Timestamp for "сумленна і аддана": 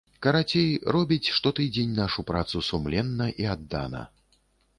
2.69-4.01